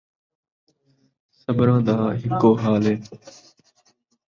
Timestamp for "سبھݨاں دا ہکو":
1.41-2.51